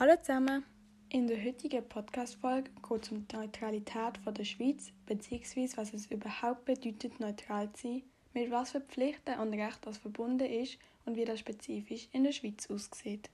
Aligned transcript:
Hallo 0.00 0.14
zusammen! 0.22 0.64
In 1.08 1.26
der 1.26 1.44
heutigen 1.44 1.88
Podcast-Folge 1.88 2.70
geht 2.88 3.02
es 3.02 3.10
um 3.10 3.26
die 3.26 3.36
Neutralität 3.36 4.18
von 4.22 4.32
der 4.32 4.44
Schweiz, 4.44 4.92
bzw. 5.06 5.68
was 5.76 5.92
es 5.92 6.06
überhaupt 6.06 6.66
bedeutet, 6.66 7.18
neutral 7.18 7.72
zu 7.72 7.82
sein, 7.82 8.02
mit 8.32 8.50
was 8.50 8.70
für 8.70 8.80
Pflichten 8.80 9.38
und 9.40 9.52
Rechten 9.54 9.82
das 9.82 9.98
verbunden 9.98 10.46
ist 10.46 10.78
und 11.04 11.16
wie 11.16 11.24
das 11.24 11.40
spezifisch 11.40 12.08
in 12.12 12.24
der 12.24 12.32
Schweiz 12.32 12.70
aussieht. 12.70 13.28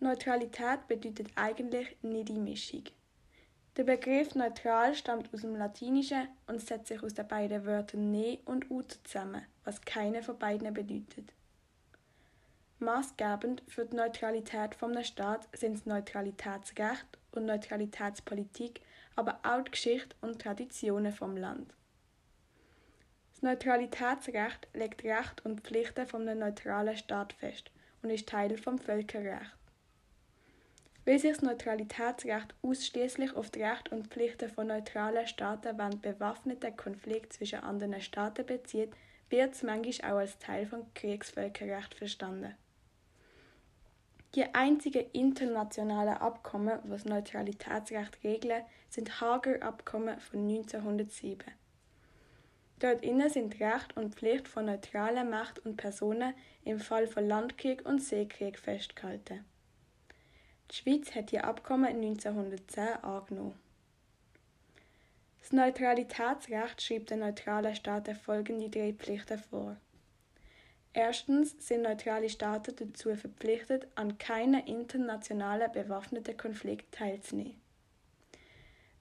Neutralität 0.00 0.88
bedeutet 0.88 1.28
eigentlich 1.36 1.96
nicht 2.02 2.28
die 2.28 2.38
Mischung. 2.38 2.84
Der 3.76 3.82
Begriff 3.82 4.36
neutral 4.36 4.94
stammt 4.94 5.34
aus 5.34 5.40
dem 5.40 5.56
Latinischen 5.56 6.28
und 6.46 6.60
setzt 6.60 6.86
sich 6.86 7.02
aus 7.02 7.14
den 7.14 7.26
beiden 7.26 7.66
Wörtern 7.66 8.12
ne 8.12 8.38
und 8.44 8.70
ut 8.70 9.00
zusammen, 9.02 9.44
was 9.64 9.80
keine 9.80 10.22
von 10.22 10.38
beiden 10.38 10.72
bedeutet. 10.72 11.32
Maßgebend 12.78 13.62
für 13.66 13.84
die 13.84 13.96
Neutralität 13.96 14.76
vom 14.76 15.02
Staat 15.02 15.48
sind 15.56 15.74
das 15.74 15.86
Neutralitätsrecht 15.86 17.18
und 17.32 17.46
Neutralitätspolitik, 17.46 18.80
aber 19.16 19.40
auch 19.42 19.62
die 19.62 19.72
Geschichte 19.72 20.14
und 20.20 20.40
Traditionen 20.40 21.12
vom 21.12 21.36
Land. 21.36 21.74
Das 23.32 23.42
Neutralitätsrecht 23.42 24.68
legt 24.72 25.02
Recht 25.02 25.44
und 25.44 25.62
Pflichten 25.62 26.06
vom 26.06 26.24
neutralen 26.24 26.96
Staat 26.96 27.32
fest 27.32 27.72
und 28.02 28.10
ist 28.10 28.28
Teil 28.28 28.56
vom 28.56 28.78
Völkerrecht. 28.78 29.63
Weil 31.04 31.18
sich 31.18 31.32
das 31.32 31.42
Neutralitätsrecht 31.42 32.54
ausschließlich 32.62 33.36
auf 33.36 33.50
die 33.50 33.62
Rechte 33.62 33.94
und 33.94 34.08
Pflichten 34.08 34.48
von 34.48 34.68
neutralen 34.68 35.26
Staaten 35.26 35.76
während 35.76 36.00
bewaffneter 36.00 36.70
Konflikt 36.70 37.34
zwischen 37.34 37.60
anderen 37.60 38.00
Staaten 38.00 38.46
bezieht, 38.46 38.90
wird 39.28 39.54
es 39.54 39.62
manchmal 39.62 40.12
auch 40.12 40.18
als 40.18 40.38
Teil 40.38 40.66
von 40.66 40.86
Kriegsvölkerrecht 40.94 41.94
verstanden. 41.94 42.54
Die 44.34 44.52
einzigen 44.52 45.04
internationalen 45.12 46.16
Abkommen, 46.16 46.80
das 46.88 47.04
Neutralitätsrecht 47.04 48.18
regeln, 48.24 48.64
sind 48.88 49.20
Hager 49.20 49.62
Abkommen 49.62 50.18
von 50.18 50.48
1907. 50.48 51.52
Dort 52.80 53.04
innen 53.04 53.30
sind 53.30 53.60
Recht 53.60 53.96
und 53.96 54.14
Pflicht 54.14 54.48
von 54.48 54.64
neutralen 54.64 55.30
Macht 55.30 55.60
und 55.60 55.76
Personen 55.76 56.34
im 56.64 56.80
Fall 56.80 57.06
von 57.06 57.28
Landkrieg 57.28 57.86
und 57.86 58.02
Seekrieg 58.02 58.58
festgehalten. 58.58 59.44
Die 60.70 60.76
Schweiz 60.76 61.14
hat 61.14 61.30
die 61.30 61.40
Abkommen 61.40 61.86
1910 61.86 63.02
angenommen. 63.02 63.58
Das 65.40 65.52
Neutralitätsrecht 65.52 66.80
schreibt 66.80 67.10
den 67.10 67.18
neutralen 67.20 67.74
Staaten 67.74 68.14
folgende 68.14 68.70
drei 68.70 68.94
Pflichten 68.94 69.38
vor. 69.38 69.76
Erstens 70.94 71.54
sind 71.58 71.82
neutrale 71.82 72.30
Staaten 72.30 72.74
dazu 72.76 73.14
verpflichtet, 73.14 73.88
an 73.94 74.16
keiner 74.16 74.66
internationalen 74.66 75.70
bewaffneten 75.72 76.36
Konflikt 76.36 76.94
teilzunehmen. 76.94 77.60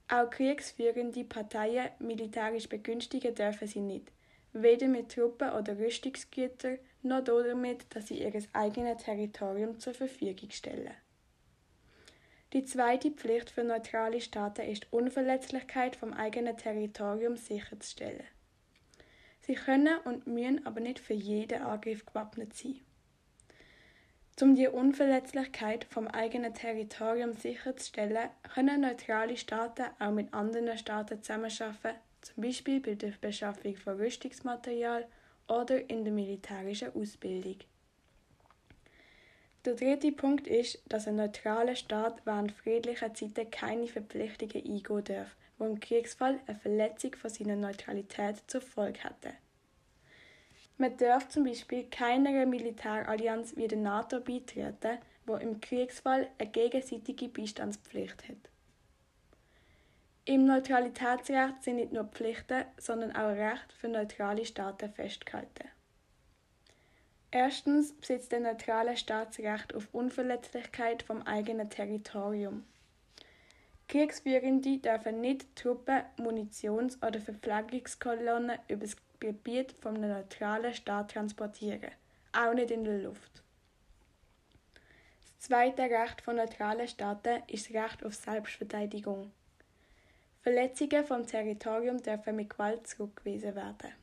Auch 0.10 0.30
kriegsführende 0.30 1.24
Parteien 1.24 1.92
militärisch 2.00 2.68
begünstigen 2.68 3.36
dürfen 3.36 3.68
sie 3.68 3.80
nicht, 3.80 4.12
weder 4.52 4.88
mit 4.88 5.14
Truppen 5.14 5.52
oder 5.52 5.78
Rüstungsgütern 5.78 6.80
noch 7.04 7.24
damit, 7.24 7.86
dass 7.96 8.08
sie 8.08 8.22
ihr 8.22 8.34
eigenes 8.54 9.04
Territorium 9.04 9.80
zur 9.80 9.94
Verfügung 9.94 10.52
stellen. 10.52 10.94
Die 12.54 12.64
zweite 12.66 13.10
Pflicht 13.10 13.50
für 13.50 13.64
neutrale 13.64 14.22
Staaten 14.22 14.62
ist 14.70 14.86
Unverletzlichkeit 14.94 15.96
vom 15.96 16.14
eigenen 16.14 16.56
Territorium 16.56 17.36
sicherzustellen. 17.36 18.28
Sie 19.40 19.56
können 19.56 19.98
und 20.06 20.28
müssen 20.28 20.64
aber 20.66 20.80
nicht 20.80 21.00
für 21.00 21.16
jeden 21.16 21.64
Angriff 21.64 22.06
gewappnet 22.06 22.54
sein. 22.54 22.80
Um 24.40 24.54
die 24.54 24.68
Unverletzlichkeit 24.68 25.86
vom 25.86 26.08
eigenen 26.08 26.54
Territorium 26.54 27.34
sicherzustellen, 27.34 28.30
können 28.54 28.82
neutrale 28.82 29.36
Staaten 29.36 29.86
auch 29.98 30.12
mit 30.12 30.32
anderen 30.32 30.78
Staaten 30.78 31.24
zusammenarbeiten, 31.24 32.00
zum 32.22 32.44
Beispiel 32.44 32.80
bei 32.80 32.94
der 32.94 33.14
Beschaffung 33.20 33.76
von 33.76 33.96
Rüstungsmaterial 33.96 35.08
oder 35.48 35.90
in 35.90 36.04
der 36.04 36.14
militärischen 36.14 36.96
Ausbildung. 36.96 37.58
Der 39.66 39.76
dritte 39.76 40.12
Punkt 40.12 40.48
ist, 40.48 40.82
dass 40.90 41.08
ein 41.08 41.16
neutraler 41.16 41.76
Staat 41.76 42.26
während 42.26 42.52
friedlicher 42.52 43.14
Zeiten 43.14 43.50
keine 43.50 43.88
Verpflichtungen 43.88 44.66
eingehen 44.66 45.04
darf, 45.06 45.36
wo 45.58 45.66
im 45.66 45.80
Kriegsfall 45.80 46.40
eine 46.48 46.60
Verletzung 46.60 47.16
von 47.16 47.30
seiner 47.30 47.56
Neutralität 47.56 48.44
zur 48.48 48.60
Folge 48.60 49.00
hätte. 49.04 49.34
Man 50.78 50.98
darf 50.98 51.30
zum 51.30 51.46
Beispiel 51.46 51.86
keiner 51.90 52.46
Militärallianz 52.46 53.56
wie 53.56 53.70
der 53.70 53.78
NATO 53.78 54.20
beitreten, 54.20 54.98
wo 55.26 55.36
im 55.36 55.62
Kriegsfall 55.62 56.28
eine 56.38 56.50
gegenseitige 56.50 57.30
Beistandspflicht 57.30 58.28
hat. 58.28 58.50
Im 60.26 60.46
Neutralitätsrecht 60.46 61.64
sind 61.64 61.78
nicht 61.78 61.94
nur 61.94 62.06
Pflichten, 62.06 62.66
sondern 62.78 63.16
auch 63.16 63.32
Rechte 63.32 63.76
für 63.78 63.88
neutrale 63.88 64.46
Staaten 64.46 64.92
festgehalten. 64.92 65.70
Erstens 67.36 67.94
besitzt 67.94 68.32
der 68.32 68.42
neutrale 68.42 68.96
Staatsrecht 68.96 69.74
auf 69.74 69.88
Unverletzlichkeit 69.92 71.02
vom 71.02 71.24
eigenen 71.24 71.68
Territorium. 71.68 72.64
Kriegsführende 73.88 74.78
dürfen 74.78 75.20
nicht 75.20 75.56
Truppen, 75.56 76.04
Munitions- 76.18 77.02
oder 77.02 77.20
Verpflegungskolonnen 77.20 78.60
über 78.68 78.86
das 78.86 78.96
Gebiet 79.20 79.74
einem 79.84 80.10
neutralen 80.10 80.76
Staat 80.76 81.10
transportieren, 81.10 81.90
auch 82.34 82.54
nicht 82.54 82.70
in 82.70 82.84
der 82.84 83.00
Luft. 83.00 83.42
Das 85.40 85.48
zweite 85.48 85.82
Recht 85.82 86.22
von 86.22 86.36
neutralen 86.36 86.88
Staaten 86.88 87.42
ist 87.48 87.68
das 87.68 87.84
Recht 87.84 88.06
auf 88.06 88.14
Selbstverteidigung. 88.14 89.32
Verletzungen 90.44 91.04
vom 91.04 91.26
Territorium 91.26 91.98
dürfen 91.98 92.36
mit 92.36 92.52
Gewalt 92.52 92.86
zurückgewiesen 92.86 93.56
werden. 93.56 94.03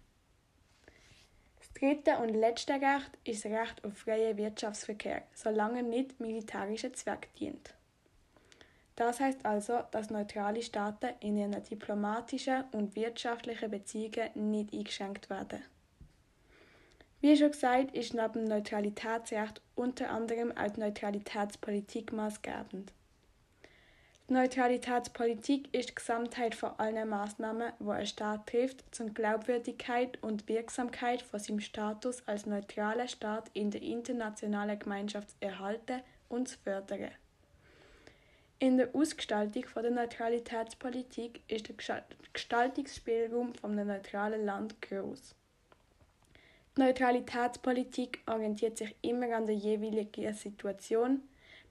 Das 1.80 1.88
dritte 1.88 2.18
und 2.18 2.34
letzte 2.34 2.74
Recht 2.74 3.10
ist 3.24 3.46
Recht 3.46 3.82
auf 3.84 3.96
freien 3.96 4.36
Wirtschaftsverkehr, 4.36 5.22
solange 5.34 5.82
nicht 5.82 6.20
militärischer 6.20 6.92
Zweck 6.92 7.32
dient. 7.38 7.74
Das 8.96 9.18
heißt 9.18 9.46
also, 9.46 9.80
dass 9.90 10.10
neutrale 10.10 10.62
Staaten 10.62 11.14
in 11.20 11.38
ihren 11.38 11.62
diplomatischen 11.62 12.64
und 12.72 12.96
wirtschaftlichen 12.96 13.70
Beziehungen 13.70 14.50
nicht 14.50 14.74
eingeschränkt 14.74 15.30
werden. 15.30 15.62
Wie 17.22 17.36
schon 17.36 17.52
gesagt, 17.52 17.94
ist 17.94 18.12
neben 18.12 18.32
dem 18.32 18.44
Neutralitätsrecht 18.44 19.62
unter 19.74 20.10
anderem 20.10 20.54
auch 20.56 20.70
die 20.70 20.80
Neutralitätspolitik 20.80 22.12
maßgebend. 22.12 22.92
Neutralitätspolitik 24.32 25.74
ist 25.74 25.88
die 25.88 25.94
Gesamtheit 25.96 26.54
von 26.54 26.70
allen 26.78 27.08
Maßnahmen, 27.08 27.72
die 27.80 27.90
ein 27.90 28.06
Staat 28.06 28.46
trifft, 28.46 28.84
zur 28.94 29.06
Glaubwürdigkeit 29.06 30.22
und 30.22 30.46
Wirksamkeit 30.46 31.20
von 31.20 31.40
seinem 31.40 31.58
Status 31.58 32.22
als 32.28 32.46
neutraler 32.46 33.08
Staat 33.08 33.50
in 33.54 33.72
der 33.72 33.82
internationalen 33.82 34.78
Gemeinschaft 34.78 35.30
zu 35.30 35.36
erhalten 35.40 36.02
und 36.28 36.46
zu 36.46 36.58
fördern. 36.58 37.10
In 38.60 38.76
der 38.76 38.94
Ausgestaltung 38.94 39.64
der 39.74 39.90
Neutralitätspolitik 39.90 41.40
ist 41.48 41.68
der 41.68 42.04
Gestaltungsspielraum 42.32 43.56
von 43.56 43.72
einem 43.72 43.88
neutralen 43.88 44.46
Land 44.46 44.80
groß. 44.80 45.34
Neutralitätspolitik 46.76 48.20
orientiert 48.26 48.78
sich 48.78 48.94
immer 49.02 49.34
an 49.34 49.46
der 49.46 49.56
jeweiligen 49.56 50.32
Situation, 50.34 51.22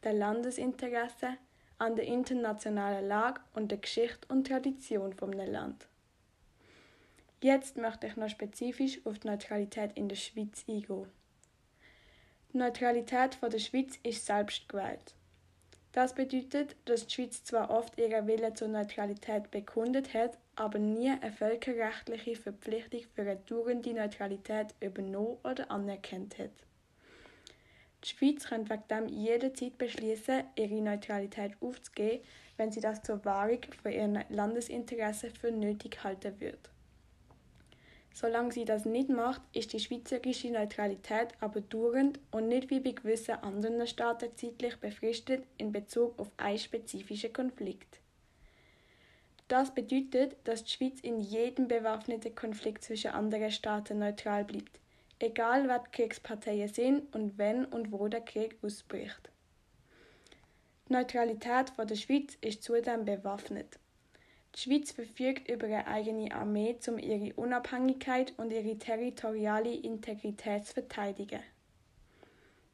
der 0.03 0.11
Landesinteresse, 0.11 1.37
an 1.79 1.95
der 1.95 2.05
internationalen 2.05 3.07
Lage 3.07 3.41
und 3.53 3.71
der 3.71 3.79
Geschichte 3.79 4.27
und 4.27 4.47
Tradition 4.47 5.13
vom 5.13 5.31
Land. 5.31 5.87
Jetzt 7.41 7.77
möchte 7.77 8.07
ich 8.07 8.17
noch 8.17 8.29
spezifisch 8.29 8.99
auf 9.05 9.19
die 9.19 9.27
Neutralität 9.27 9.91
in 9.95 10.09
der 10.09 10.17
Schweiz 10.17 10.65
eingehen. 10.67 11.07
Die 12.51 12.57
Neutralität 12.57 13.37
der 13.41 13.59
Schweiz 13.59 13.97
ist 14.03 14.25
selbst 14.25 14.67
gewählt. 14.67 15.15
Das 15.93 16.13
bedeutet, 16.13 16.75
dass 16.85 17.07
die 17.07 17.13
Schweiz 17.15 17.43
zwar 17.43 17.71
oft 17.71 17.97
ihren 17.97 18.27
Willen 18.27 18.55
zur 18.55 18.67
Neutralität 18.67 19.49
bekundet 19.49 20.13
hat, 20.13 20.37
aber 20.55 20.79
nie 20.79 21.09
eine 21.09 21.31
völkerrechtliche 21.31 22.35
Verpflichtung 22.35 23.01
für 23.15 23.21
eine 23.21 23.37
dauernde 23.37 23.93
Neutralität 23.93 24.75
übernommen 24.81 25.37
oder 25.43 25.71
anerkannt 25.71 26.37
hat. 26.37 26.51
Die 28.03 28.09
Schweiz 28.09 28.45
könnte 28.45 28.71
wegen 28.71 28.87
dem 28.87 29.07
jederzeit 29.07 29.77
beschließen, 29.77 30.43
ihre 30.55 30.81
Neutralität 30.81 31.53
aufzugeben, 31.61 32.23
wenn 32.57 32.71
sie 32.71 32.81
das 32.81 33.03
zur 33.03 33.23
Wahrung 33.25 33.59
von 33.81 33.91
ihren 33.91 34.23
Landesinteressen 34.29 35.31
für 35.31 35.51
nötig 35.51 36.03
halten 36.03 36.39
würde. 36.39 36.57
Solange 38.13 38.51
sie 38.51 38.65
das 38.65 38.85
nicht 38.85 39.09
macht, 39.09 39.41
ist 39.53 39.71
die 39.71 39.79
schweizerische 39.79 40.51
Neutralität 40.51 41.29
aber 41.39 41.61
dauernd 41.61 42.19
und 42.31 42.47
nicht 42.49 42.69
wie 42.69 42.79
bei 42.79 42.91
gewissen 42.91 43.35
anderen 43.35 43.85
Staaten 43.87 44.35
zeitlich 44.35 44.75
befristet 44.77 45.45
in 45.57 45.71
Bezug 45.71 46.19
auf 46.19 46.29
einen 46.37 46.57
spezifischen 46.57 47.31
Konflikt. 47.31 47.99
Das 49.47 49.73
bedeutet, 49.73 50.35
dass 50.43 50.63
die 50.63 50.71
Schweiz 50.71 50.99
in 50.99 51.19
jedem 51.19 51.67
bewaffneten 51.67 52.35
Konflikt 52.35 52.83
zwischen 52.83 53.11
anderen 53.11 53.51
Staaten 53.51 53.99
neutral 53.99 54.43
bleibt, 54.43 54.78
egal 55.19 55.67
wer 55.67 55.79
die 55.79 55.91
Kriegsparteien 55.91 56.67
sind 56.67 57.13
und 57.13 57.37
wenn 57.37 57.65
und 57.65 57.91
wo 57.91 58.07
der 58.07 58.21
Krieg 58.21 58.57
ausbricht. 58.61 59.29
Die 60.87 60.93
Neutralität 60.93 61.73
der 61.77 61.95
Schweiz 61.95 62.37
ist 62.41 62.63
zudem 62.63 63.05
bewaffnet. 63.05 63.77
Die 64.55 64.59
Schweiz 64.61 64.91
verfügt 64.91 65.49
über 65.49 65.67
eine 65.67 65.85
eigene 65.85 66.33
Armee, 66.33 66.75
um 66.87 66.97
ihre 66.97 67.33
Unabhängigkeit 67.35 68.33
und 68.37 68.51
ihre 68.51 68.77
territoriale 68.77 69.75
Integrität 69.75 70.65
zu 70.65 70.73
verteidigen. 70.73 71.41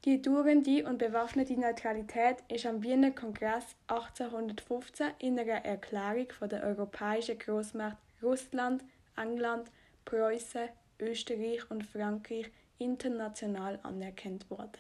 Die 0.06 0.21
dauernde 0.21 0.86
und 0.86 1.00
bewaffnete 1.00 1.59
Neutralität 1.59 2.38
ist 2.48 2.68
am 2.68 2.83
Wiener 2.83 3.09
Kongress 3.09 3.75
1815 3.88 5.07
in 5.18 5.39
einer 5.39 5.65
Erklärung 5.65 6.31
von 6.31 6.48
der 6.48 6.63
europäischen 6.63 7.39
Großmacht 7.39 7.98
Russland, 8.21 8.83
England, 9.18 9.71
Preußen, 10.06 10.69
Österreich 11.00 11.69
und 11.69 11.86
Frankreich 11.86 12.51
international 12.77 13.80
anerkannt 13.83 14.50
worden. 14.50 14.80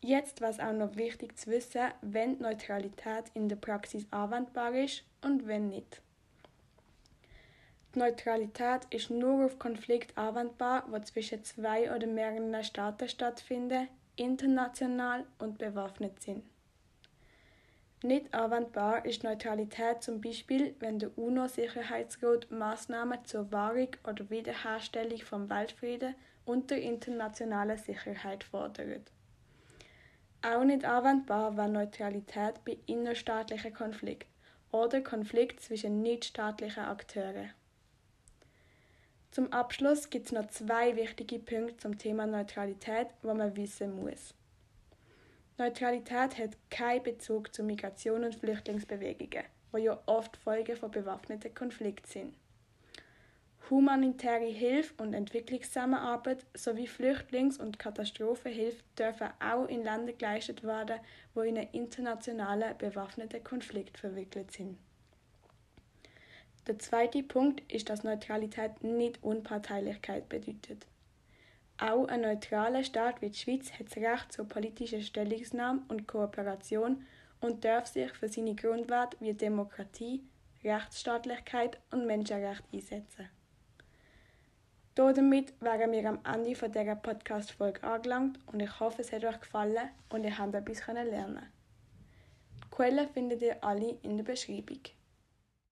Jetzt 0.00 0.40
war 0.40 0.50
es 0.50 0.60
auch 0.60 0.72
noch 0.72 0.96
wichtig 0.96 1.36
zu 1.38 1.50
wissen, 1.50 1.90
wenn 2.02 2.38
Neutralität 2.38 3.24
in 3.34 3.48
der 3.48 3.56
Praxis 3.56 4.06
anwendbar 4.10 4.72
ist 4.74 5.04
und 5.22 5.46
wenn 5.46 5.68
nicht. 5.68 6.00
Die 7.94 7.98
Neutralität 7.98 8.82
ist 8.90 9.10
nur 9.10 9.46
auf 9.46 9.58
Konflikte 9.58 10.16
anwendbar, 10.16 10.86
die 10.94 11.02
zwischen 11.04 11.42
zwei 11.44 11.94
oder 11.94 12.06
mehreren 12.06 12.62
Staaten 12.62 13.08
stattfinden, 13.08 13.88
international 14.16 15.24
und 15.38 15.58
bewaffnet 15.58 16.22
sind. 16.22 16.44
Nicht 18.02 18.34
anwendbar 18.34 19.06
ist 19.06 19.24
Neutralität 19.24 20.02
zum 20.02 20.20
Beispiel, 20.20 20.76
wenn 20.80 20.98
der 20.98 21.16
UNO-Sicherheitsrat 21.16 22.50
Maßnahmen 22.50 23.24
zur 23.24 23.50
Wahrung 23.52 23.88
oder 24.06 24.28
Wiederherstellung 24.28 25.20
vom 25.20 25.48
Weltfrieden 25.48 26.14
und 26.44 26.70
der 26.70 26.82
internationalen 26.82 27.78
Sicherheit 27.78 28.44
fordert. 28.44 29.10
Auch 30.42 30.64
nicht 30.64 30.84
anwendbar 30.84 31.56
war 31.56 31.68
Neutralität 31.68 32.64
bei 32.64 32.76
innerstaatlichen 32.86 33.72
Konflikten 33.72 34.30
oder 34.70 35.00
Konflikten 35.00 35.58
zwischen 35.58 36.02
nichtstaatlichen 36.02 36.84
Akteuren. 36.84 37.50
Zum 39.30 39.52
Abschluss 39.52 40.10
gibt 40.10 40.26
es 40.26 40.32
noch 40.32 40.46
zwei 40.48 40.96
wichtige 40.96 41.38
Punkte 41.38 41.76
zum 41.78 41.98
Thema 41.98 42.26
Neutralität, 42.26 43.08
wo 43.22 43.34
man 43.34 43.56
wissen 43.56 43.96
muss. 43.96 44.34
Neutralität 45.58 46.36
hat 46.36 46.56
keinen 46.70 47.02
Bezug 47.02 47.54
zu 47.54 47.62
Migration 47.62 48.24
und 48.24 48.34
Flüchtlingsbewegungen, 48.34 49.44
wo 49.72 49.78
ja 49.78 49.98
oft 50.04 50.36
Folgen 50.36 50.76
von 50.76 50.90
bewaffneten 50.90 51.54
Konflikten 51.54 52.06
sind. 52.06 52.34
Humanitäre 53.70 54.44
Hilfe 54.44 55.02
und 55.02 55.14
Entwicklungszusammenarbeit 55.14 56.44
sowie 56.54 56.86
Flüchtlings- 56.86 57.58
und 57.58 57.78
Katastrophenhilfe 57.78 58.82
dürfen 58.98 59.28
auch 59.40 59.66
in 59.66 59.82
Ländern 59.82 60.16
geleistet 60.18 60.62
werden, 60.62 61.00
wo 61.34 61.40
in 61.40 61.58
einen 61.58 61.70
internationalen 61.72 62.76
bewaffneten 62.78 63.42
Konflikt 63.42 63.98
verwickelt 63.98 64.52
sind. 64.52 64.78
Der 66.66 66.78
zweite 66.78 67.22
Punkt 67.22 67.62
ist, 67.72 67.88
dass 67.88 68.04
Neutralität 68.04 68.84
nicht 68.84 69.22
Unparteilichkeit 69.22 70.28
bedeutet. 70.28 70.86
Auch 71.78 72.08
ein 72.08 72.22
neutraler 72.22 72.84
Staat 72.84 73.20
wie 73.20 73.28
die 73.28 73.38
Schweiz 73.38 73.70
hat 73.72 73.88
das 73.88 73.96
Recht 73.96 74.32
zur 74.32 74.48
politischen 74.48 75.02
Stellungnahme 75.02 75.82
und 75.88 76.08
Kooperation 76.08 77.04
und 77.40 77.64
darf 77.64 77.86
sich 77.86 78.10
für 78.12 78.28
seine 78.28 78.54
Grundwerte 78.54 79.18
wie 79.20 79.34
Demokratie, 79.34 80.22
Rechtsstaatlichkeit 80.64 81.78
und 81.90 82.06
Menschenrechte 82.06 82.64
einsetzen. 82.72 83.28
Damit 84.94 85.52
wären 85.60 85.92
wir 85.92 86.08
am 86.08 86.20
Ende 86.24 86.54
dieser 86.54 86.96
Podcast-Folge 86.96 87.82
angelangt 87.82 88.38
und 88.46 88.60
ich 88.60 88.80
hoffe, 88.80 89.02
es 89.02 89.12
hat 89.12 89.26
euch 89.26 89.40
gefallen 89.40 89.90
und 90.08 90.24
ihr 90.24 90.38
habt 90.38 90.54
etwas 90.54 90.86
lernen 90.86 91.52
Die 92.64 92.70
Quellen 92.70 93.06
findet 93.10 93.42
ihr 93.42 93.62
alle 93.62 93.98
in 94.00 94.16
der 94.16 94.24
Beschreibung. 94.24 94.80